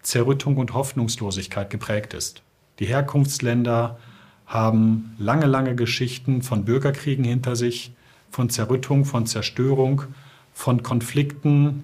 Zerrüttung 0.02 0.56
und 0.56 0.74
Hoffnungslosigkeit 0.74 1.68
geprägt 1.70 2.14
ist. 2.14 2.42
Die 2.78 2.86
Herkunftsländer 2.86 3.98
haben 4.46 5.16
lange, 5.18 5.46
lange 5.46 5.74
Geschichten 5.74 6.42
von 6.42 6.64
Bürgerkriegen 6.64 7.24
hinter 7.24 7.56
sich, 7.56 7.92
von 8.30 8.50
Zerrüttung, 8.50 9.04
von 9.04 9.26
Zerstörung, 9.26 10.02
von 10.52 10.82
Konflikten, 10.82 11.82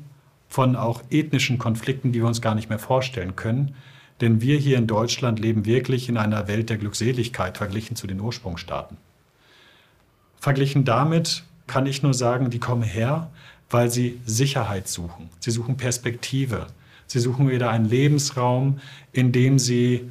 von 0.49 0.77
auch 0.77 1.03
ethnischen 1.11 1.59
Konflikten, 1.59 2.13
die 2.13 2.21
wir 2.21 2.27
uns 2.27 2.41
gar 2.41 2.55
nicht 2.55 2.69
mehr 2.69 2.79
vorstellen 2.79 3.37
können. 3.37 3.75
Denn 4.21 4.41
wir 4.41 4.57
hier 4.59 4.79
in 4.79 4.87
Deutschland 4.87 5.41
leben 5.41 5.65
wirklich 5.65 6.09
in 6.09 6.17
einer 6.17 6.47
Welt 6.47 6.71
der 6.71 6.77
Glückseligkeit 6.77 7.59
verglichen 7.59 7.97
zu 7.97 8.07
den 8.07 8.21
Ursprungsstaaten. 8.21 8.97
Verglichen 10.39 10.85
damit 10.85 11.43
kann 11.67 11.87
ich 11.87 12.03
nur 12.03 12.15
sagen, 12.15 12.51
die 12.51 12.59
kommen 12.59 12.83
her, 12.83 13.31
weil 13.73 13.91
sie 13.91 14.21
Sicherheit 14.27 14.89
suchen. 14.89 15.31
Sie 15.41 15.51
suchen 15.51 15.77
Perspektive. 15.77 16.67
Sie 17.07 17.19
suchen 17.19 17.51
wieder 17.51 17.71
einen 17.71 17.89
Lebensraum, 17.89 18.81
in 19.13 19.33
dem 19.33 19.59
sie 19.59 20.11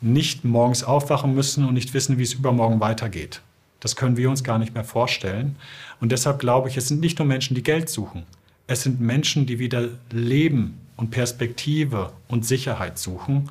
nicht 0.00 0.44
morgens 0.44 0.82
aufwachen 0.82 1.34
müssen 1.34 1.64
und 1.64 1.74
nicht 1.74 1.94
wissen, 1.94 2.18
wie 2.18 2.22
es 2.22 2.34
übermorgen 2.34 2.80
weitergeht. 2.80 3.40
Das 3.80 3.96
können 3.96 4.16
wir 4.16 4.30
uns 4.30 4.44
gar 4.44 4.58
nicht 4.58 4.74
mehr 4.74 4.84
vorstellen. 4.84 5.56
Und 6.00 6.12
deshalb 6.12 6.38
glaube 6.38 6.68
ich, 6.68 6.76
es 6.76 6.88
sind 6.88 7.00
nicht 7.00 7.18
nur 7.18 7.26
Menschen, 7.26 7.54
die 7.54 7.62
Geld 7.62 7.88
suchen. 7.88 8.24
Es 8.66 8.82
sind 8.82 9.00
Menschen, 9.00 9.46
die 9.46 9.58
wieder 9.58 9.88
Leben 10.10 10.78
und 10.96 11.10
Perspektive 11.10 12.12
und 12.28 12.46
Sicherheit 12.46 12.98
suchen 12.98 13.50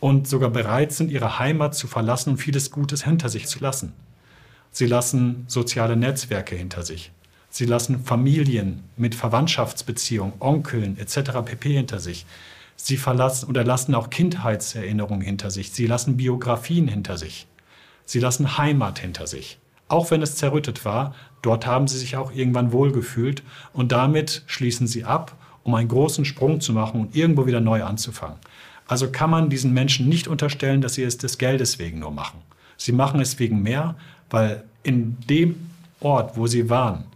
und 0.00 0.28
sogar 0.28 0.50
bereit 0.50 0.92
sind, 0.92 1.10
ihre 1.10 1.38
Heimat 1.38 1.74
zu 1.74 1.86
verlassen 1.86 2.30
und 2.30 2.36
vieles 2.36 2.70
Gutes 2.70 3.04
hinter 3.04 3.28
sich 3.28 3.46
zu 3.46 3.60
lassen. 3.60 3.92
Sie 4.70 4.86
lassen 4.86 5.44
soziale 5.48 5.96
Netzwerke 5.96 6.54
hinter 6.54 6.82
sich. 6.82 7.12
Sie 7.54 7.66
lassen 7.66 8.02
Familien 8.02 8.82
mit 8.96 9.14
Verwandtschaftsbeziehungen, 9.14 10.32
Onkeln 10.40 10.96
etc. 10.96 11.32
pp. 11.44 11.74
hinter 11.74 12.00
sich. 12.00 12.24
Sie 12.76 12.96
verlassen 12.96 13.46
oder 13.46 13.62
lassen 13.62 13.94
auch 13.94 14.08
Kindheitserinnerungen 14.08 15.20
hinter 15.20 15.50
sich. 15.50 15.70
Sie 15.70 15.86
lassen 15.86 16.16
Biografien 16.16 16.88
hinter 16.88 17.18
sich. 17.18 17.46
Sie 18.06 18.20
lassen 18.20 18.56
Heimat 18.56 19.00
hinter 19.00 19.26
sich. 19.26 19.58
Auch 19.88 20.10
wenn 20.10 20.22
es 20.22 20.36
zerrüttet 20.36 20.86
war, 20.86 21.14
dort 21.42 21.66
haben 21.66 21.88
sie 21.88 21.98
sich 21.98 22.16
auch 22.16 22.32
irgendwann 22.32 22.72
wohlgefühlt 22.72 23.42
und 23.74 23.92
damit 23.92 24.44
schließen 24.46 24.86
sie 24.86 25.04
ab, 25.04 25.36
um 25.62 25.74
einen 25.74 25.88
großen 25.88 26.24
Sprung 26.24 26.62
zu 26.62 26.72
machen 26.72 27.02
und 27.02 27.14
irgendwo 27.14 27.44
wieder 27.44 27.60
neu 27.60 27.84
anzufangen. 27.84 28.38
Also 28.86 29.10
kann 29.10 29.28
man 29.28 29.50
diesen 29.50 29.74
Menschen 29.74 30.08
nicht 30.08 30.26
unterstellen, 30.26 30.80
dass 30.80 30.94
sie 30.94 31.02
es 31.02 31.18
des 31.18 31.36
Geldes 31.36 31.78
wegen 31.78 31.98
nur 31.98 32.12
machen. 32.12 32.40
Sie 32.78 32.92
machen 32.92 33.20
es 33.20 33.38
wegen 33.38 33.62
mehr, 33.62 33.94
weil 34.30 34.64
in 34.84 35.18
dem 35.28 35.68
Ort, 36.00 36.38
wo 36.38 36.46
sie 36.46 36.70
waren, 36.70 37.11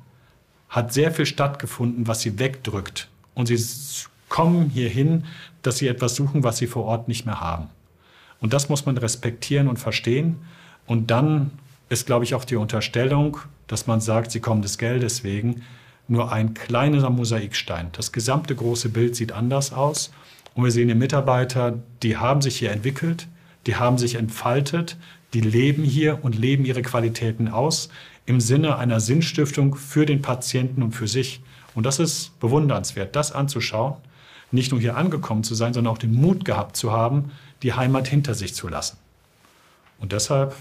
hat 0.68 0.92
sehr 0.92 1.12
viel 1.12 1.26
stattgefunden, 1.26 2.06
was 2.06 2.20
sie 2.20 2.38
wegdrückt. 2.38 3.08
Und 3.34 3.46
sie 3.46 3.58
kommen 4.28 4.70
hierhin, 4.70 5.24
dass 5.62 5.78
sie 5.78 5.88
etwas 5.88 6.16
suchen, 6.16 6.42
was 6.42 6.58
sie 6.58 6.66
vor 6.66 6.84
Ort 6.84 7.08
nicht 7.08 7.26
mehr 7.26 7.40
haben. 7.40 7.68
Und 8.40 8.52
das 8.52 8.68
muss 8.68 8.86
man 8.86 8.96
respektieren 8.98 9.68
und 9.68 9.78
verstehen. 9.78 10.36
Und 10.86 11.10
dann 11.10 11.52
ist, 11.88 12.06
glaube 12.06 12.24
ich, 12.24 12.34
auch 12.34 12.44
die 12.44 12.56
Unterstellung, 12.56 13.38
dass 13.66 13.86
man 13.86 14.00
sagt, 14.00 14.30
sie 14.30 14.40
kommen 14.40 14.62
des 14.62 14.78
Geldes 14.78 15.24
wegen, 15.24 15.62
nur 16.08 16.32
ein 16.32 16.54
kleiner 16.54 17.10
Mosaikstein. 17.10 17.88
Das 17.92 18.12
gesamte 18.12 18.54
große 18.54 18.88
Bild 18.90 19.16
sieht 19.16 19.32
anders 19.32 19.72
aus. 19.72 20.12
Und 20.54 20.64
wir 20.64 20.70
sehen 20.70 20.88
die 20.88 20.94
Mitarbeiter, 20.94 21.78
die 22.02 22.16
haben 22.16 22.40
sich 22.40 22.56
hier 22.58 22.70
entwickelt, 22.70 23.26
die 23.66 23.76
haben 23.76 23.98
sich 23.98 24.14
entfaltet, 24.14 24.96
die 25.34 25.40
leben 25.40 25.82
hier 25.82 26.24
und 26.24 26.36
leben 26.36 26.64
ihre 26.64 26.82
Qualitäten 26.82 27.48
aus 27.48 27.88
im 28.26 28.40
Sinne 28.40 28.76
einer 28.76 29.00
Sinnstiftung 29.00 29.76
für 29.76 30.06
den 30.06 30.22
Patienten 30.22 30.82
und 30.82 30.92
für 30.92 31.08
sich. 31.08 31.40
Und 31.74 31.84
das 31.84 31.98
ist 31.98 32.38
bewundernswert, 32.40 33.14
das 33.14 33.32
anzuschauen, 33.32 33.94
nicht 34.50 34.72
nur 34.72 34.80
hier 34.80 34.96
angekommen 34.96 35.44
zu 35.44 35.54
sein, 35.54 35.74
sondern 35.74 35.92
auch 35.92 35.98
den 35.98 36.14
Mut 36.14 36.44
gehabt 36.44 36.76
zu 36.76 36.92
haben, 36.92 37.32
die 37.62 37.74
Heimat 37.74 38.08
hinter 38.08 38.34
sich 38.34 38.54
zu 38.54 38.68
lassen. 38.68 38.98
Und 39.98 40.12
deshalb 40.12 40.54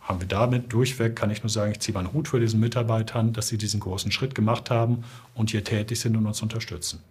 haben 0.00 0.20
wir 0.20 0.28
damit 0.28 0.72
durchweg, 0.72 1.16
kann 1.16 1.30
ich 1.30 1.42
nur 1.42 1.50
sagen, 1.50 1.72
ich 1.72 1.80
ziehe 1.80 1.94
meinen 1.94 2.12
Hut 2.12 2.28
für 2.28 2.40
diesen 2.40 2.60
Mitarbeitern, 2.60 3.32
dass 3.34 3.48
sie 3.48 3.58
diesen 3.58 3.80
großen 3.80 4.10
Schritt 4.10 4.34
gemacht 4.34 4.70
haben 4.70 5.04
und 5.34 5.50
hier 5.50 5.64
tätig 5.64 6.00
sind 6.00 6.16
und 6.16 6.26
uns 6.26 6.40
unterstützen. 6.40 7.02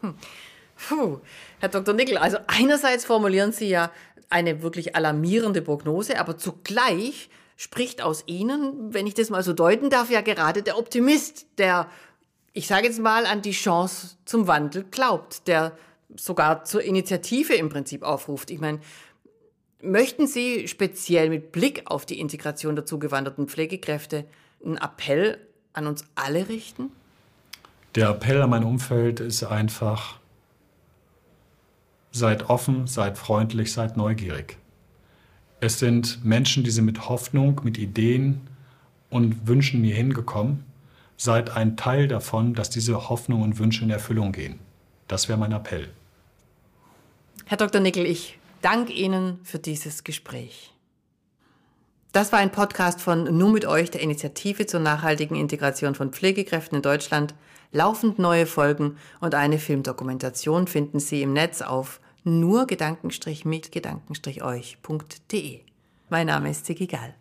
Hm. 0.00 0.14
Puh, 0.76 1.20
Herr 1.58 1.70
Dr. 1.70 1.94
Nickel, 1.94 2.18
also 2.18 2.36
einerseits 2.46 3.04
formulieren 3.04 3.50
Sie 3.50 3.68
ja 3.68 3.90
eine 4.30 4.62
wirklich 4.62 4.96
alarmierende 4.96 5.62
Prognose, 5.62 6.18
aber 6.18 6.36
zugleich 6.36 7.28
spricht 7.56 8.02
aus 8.02 8.24
Ihnen, 8.26 8.92
wenn 8.92 9.06
ich 9.06 9.14
das 9.14 9.30
mal 9.30 9.42
so 9.42 9.52
deuten 9.52 9.90
darf, 9.90 10.10
ja 10.10 10.20
gerade 10.20 10.62
der 10.62 10.78
Optimist, 10.78 11.46
der, 11.58 11.88
ich 12.52 12.66
sage 12.66 12.86
jetzt 12.86 13.00
mal, 13.00 13.24
an 13.26 13.42
die 13.42 13.52
Chance 13.52 14.16
zum 14.24 14.46
Wandel 14.46 14.84
glaubt, 14.84 15.48
der 15.48 15.76
sogar 16.14 16.64
zur 16.64 16.82
Initiative 16.82 17.54
im 17.54 17.68
Prinzip 17.68 18.02
aufruft. 18.02 18.50
Ich 18.50 18.60
meine, 18.60 18.80
möchten 19.80 20.26
Sie 20.26 20.68
speziell 20.68 21.28
mit 21.30 21.52
Blick 21.52 21.82
auf 21.86 22.06
die 22.06 22.20
Integration 22.20 22.76
der 22.76 22.86
zugewanderten 22.86 23.48
Pflegekräfte 23.48 24.24
einen 24.64 24.76
Appell 24.76 25.38
an 25.72 25.86
uns 25.86 26.04
alle 26.14 26.48
richten? 26.48 26.90
Der 27.94 28.10
Appell 28.10 28.42
an 28.42 28.50
mein 28.50 28.64
Umfeld 28.64 29.20
ist 29.20 29.42
einfach, 29.44 30.18
seid 32.18 32.48
offen, 32.48 32.86
seid 32.86 33.18
freundlich, 33.18 33.72
seid 33.72 33.96
neugierig. 33.96 34.58
Es 35.60 35.78
sind 35.78 36.24
Menschen, 36.24 36.64
die 36.64 36.70
sind 36.70 36.84
mit 36.84 37.08
Hoffnung, 37.08 37.60
mit 37.64 37.78
Ideen 37.78 38.40
und 39.10 39.46
Wünschen 39.46 39.82
hier 39.84 39.94
hingekommen. 39.94 40.64
Seid 41.16 41.56
ein 41.56 41.76
Teil 41.76 42.08
davon, 42.08 42.54
dass 42.54 42.68
diese 42.68 43.08
Hoffnung 43.08 43.42
und 43.42 43.58
Wünsche 43.58 43.84
in 43.84 43.90
Erfüllung 43.90 44.32
gehen. 44.32 44.58
Das 45.08 45.28
wäre 45.28 45.38
mein 45.38 45.52
Appell. 45.52 45.88
Herr 47.46 47.56
Dr. 47.56 47.80
Nickel, 47.80 48.04
ich 48.04 48.38
danke 48.60 48.92
Ihnen 48.92 49.40
für 49.44 49.58
dieses 49.58 50.04
Gespräch. 50.04 50.72
Das 52.12 52.32
war 52.32 52.38
ein 52.38 52.50
Podcast 52.50 53.00
von 53.00 53.36
Nur 53.36 53.50
mit 53.50 53.66
euch, 53.66 53.90
der 53.90 54.00
Initiative 54.00 54.66
zur 54.66 54.80
nachhaltigen 54.80 55.36
Integration 55.36 55.94
von 55.94 56.12
Pflegekräften 56.12 56.76
in 56.76 56.82
Deutschland. 56.82 57.34
Laufend 57.72 58.18
neue 58.18 58.46
Folgen 58.46 58.96
und 59.20 59.34
eine 59.34 59.58
Filmdokumentation 59.58 60.66
finden 60.66 60.98
Sie 60.98 61.22
im 61.22 61.32
Netz 61.32 61.62
auf 61.62 62.00
nur 62.26 62.66
Gedankenstrich 62.66 63.44
mit 63.44 63.70
Gedankenstrich 63.70 64.42
euch.de. 64.42 65.60
Mein 66.08 66.26
Name 66.26 66.50
ist 66.50 66.66
Ziggy 66.66 66.88
Gall. 66.88 67.14